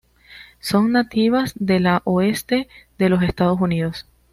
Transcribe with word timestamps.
Son 0.59 0.91
nativas 0.93 1.53
de 1.59 1.79
la 1.79 2.01
oeste 2.05 2.67
de 2.97 3.09
los 3.09 3.21
Estados 3.21 3.61
Unidos. 3.61 4.07